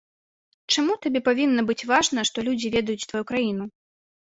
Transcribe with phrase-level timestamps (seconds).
[0.75, 3.71] Чаму табе павінна быць важна, што людзі ведаюць тваю краіну?